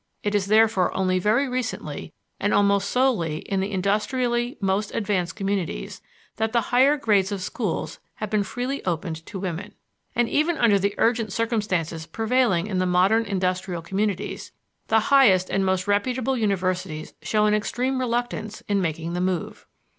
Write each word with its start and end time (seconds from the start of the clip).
It 0.23 0.33
is 0.33 0.47
therefore 0.47 0.91
only 0.97 1.19
very 1.19 1.47
recently, 1.47 2.11
and 2.39 2.55
almost 2.55 2.89
solely 2.89 3.41
in 3.41 3.59
the 3.59 3.71
industrially 3.71 4.57
most 4.59 4.95
advanced 4.95 5.35
communities, 5.35 6.01
that 6.37 6.53
the 6.53 6.59
higher 6.73 6.97
grades 6.97 7.31
of 7.31 7.39
schools 7.43 7.99
have 8.15 8.31
been 8.31 8.41
freely 8.41 8.83
opened 8.83 9.23
to 9.27 9.39
women. 9.39 9.75
And 10.15 10.27
even 10.27 10.57
under 10.57 10.79
the 10.79 10.95
urgent 10.97 11.31
circumstances 11.31 12.07
prevailing 12.07 12.65
in 12.65 12.79
the 12.79 12.87
modern 12.87 13.25
industrial 13.25 13.83
communities, 13.83 14.51
the 14.87 15.01
highest 15.13 15.51
and 15.51 15.63
most 15.63 15.87
reputable 15.87 16.35
universities 16.35 17.13
show 17.21 17.45
an 17.45 17.53
extreme 17.53 17.99
reluctance 17.99 18.61
in 18.61 18.81
making 18.81 19.13
the 19.13 19.21
move. 19.21 19.67